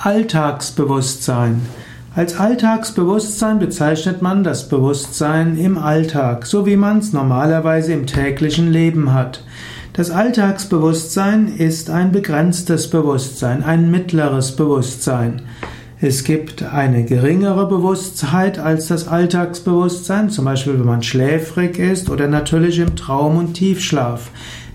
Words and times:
Alltagsbewusstsein. 0.00 1.60
Als 2.14 2.38
Alltagsbewusstsein 2.38 3.58
bezeichnet 3.58 4.22
man 4.22 4.44
das 4.44 4.68
Bewusstsein 4.68 5.58
im 5.58 5.76
Alltag, 5.76 6.46
so 6.46 6.66
wie 6.66 6.76
man 6.76 6.98
es 6.98 7.12
normalerweise 7.12 7.94
im 7.94 8.06
täglichen 8.06 8.70
Leben 8.70 9.12
hat. 9.12 9.42
Das 9.94 10.12
Alltagsbewusstsein 10.12 11.48
ist 11.48 11.90
ein 11.90 12.12
begrenztes 12.12 12.90
Bewusstsein, 12.90 13.64
ein 13.64 13.90
mittleres 13.90 14.54
Bewusstsein. 14.54 15.42
Es 16.00 16.22
gibt 16.22 16.62
eine 16.62 17.04
geringere 17.04 17.66
Bewusstheit 17.66 18.60
als 18.60 18.86
das 18.86 19.08
Alltagsbewusstsein, 19.08 20.30
zum 20.30 20.44
Beispiel 20.44 20.78
wenn 20.78 20.86
man 20.86 21.02
schläfrig 21.02 21.80
ist 21.80 22.08
oder 22.08 22.28
natürlich 22.28 22.78
im 22.78 22.94
Traum- 22.94 23.36
und 23.36 23.54
Tiefschlaf. 23.54 24.30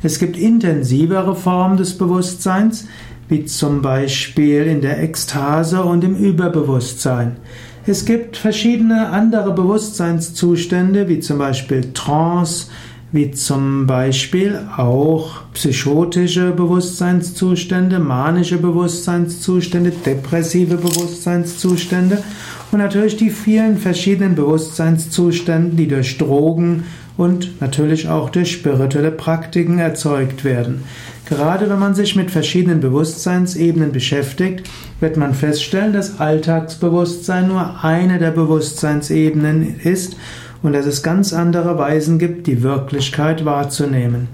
Es 0.05 0.19
gibt 0.19 0.35
intensivere 0.35 1.33
Formen 1.33 1.77
des 1.77 1.97
Bewusstseins, 1.97 2.89
wie 3.29 3.45
zum 3.45 3.81
Beispiel 3.81 4.63
in 4.63 4.81
der 4.81 5.01
Ekstase 5.01 5.83
und 5.83 6.03
im 6.03 6.15
Überbewusstsein. 6.15 7.37
Es 7.85 8.05
gibt 8.05 8.37
verschiedene 8.37 9.09
andere 9.09 9.53
Bewusstseinszustände, 9.53 11.09
wie 11.09 11.19
zum 11.19 11.37
Beispiel 11.37 11.91
Trance, 11.93 12.67
wie 13.13 13.29
zum 13.29 13.85
Beispiel 13.85 14.59
auch 14.75 15.43
psychotische 15.53 16.49
Bewusstseinszustände, 16.49 17.99
manische 17.99 18.57
Bewusstseinszustände, 18.57 19.91
depressive 19.91 20.77
Bewusstseinszustände 20.77 22.23
und 22.71 22.79
natürlich 22.79 23.15
die 23.15 23.29
vielen 23.29 23.77
verschiedenen 23.77 24.33
Bewusstseinszustände, 24.33 25.75
die 25.75 25.87
durch 25.87 26.17
Drogen 26.17 26.85
und 27.15 27.61
natürlich 27.61 28.09
auch 28.09 28.31
durch 28.31 28.51
spirituelle 28.51 29.11
Praktiken 29.11 29.77
erzeugt 29.77 30.43
werden. 30.43 30.83
Gerade 31.29 31.69
wenn 31.69 31.79
man 31.79 31.93
sich 31.93 32.15
mit 32.15 32.31
verschiedenen 32.31 32.79
Bewusstseinsebenen 32.79 33.91
beschäftigt, 33.91 34.67
wird 34.99 35.17
man 35.17 35.35
feststellen, 35.35 35.93
dass 35.93 36.19
Alltagsbewusstsein 36.19 37.47
nur 37.47 37.83
eine 37.83 38.17
der 38.17 38.31
Bewusstseinsebenen 38.31 39.79
ist 39.83 40.15
und 40.63 40.73
dass 40.73 40.85
es 40.87 41.03
ganz 41.03 41.33
andere 41.33 41.77
Weisen 41.77 42.17
gibt, 42.17 42.47
die 42.47 42.63
Wirklichkeit 42.63 43.45
wahrzunehmen. 43.45 44.29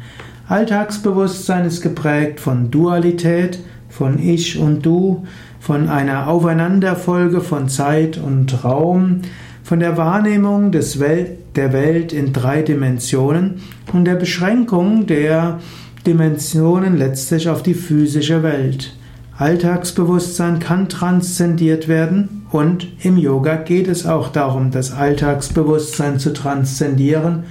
Alltagsbewusstsein 0.48 1.66
ist 1.66 1.82
geprägt 1.82 2.40
von 2.40 2.72
Dualität, 2.72 3.60
von 3.90 4.18
Ich 4.20 4.58
und 4.58 4.86
Du, 4.86 5.26
von 5.60 5.90
einer 5.90 6.28
Aufeinanderfolge 6.28 7.42
von 7.42 7.68
Zeit 7.68 8.18
und 8.18 8.64
Raum, 8.64 9.22
von 9.64 9.80
der 9.80 9.98
Wahrnehmung 9.98 10.72
des 10.72 11.00
Welt, 11.00 11.56
der 11.56 11.74
Welt 11.74 12.14
in 12.14 12.32
drei 12.32 12.62
Dimensionen 12.62 13.62
und 13.92 14.06
der 14.06 14.16
Beschränkung 14.16 15.08
der 15.08 15.60
Dimensionen 16.08 16.98
letztlich 16.98 17.50
auf 17.50 17.62
die 17.62 17.74
physische 17.74 18.42
Welt. 18.42 18.96
Alltagsbewusstsein 19.38 20.60
kann 20.60 20.90
transzendiert 20.90 21.88
werden 21.88 22.39
und 22.52 22.88
im 23.04 23.18
Yoga 23.18 23.56
geht 23.56 23.88
es 23.88 24.06
auch 24.06 24.30
darum, 24.30 24.72
das 24.72 24.92
Alltagsbewusstsein 24.92 26.20
zu 26.20 26.34
transzendieren, 26.34 27.44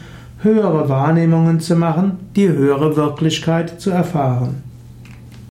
höhere 0.42 0.88
Wahrnehmungen 0.88 1.60
zu 1.60 1.76
machen, 1.76 2.18
die 2.36 2.48
höhere 2.48 2.96
Wirklichkeit 2.96 3.80
zu 3.80 3.90
erfahren. 3.90 4.67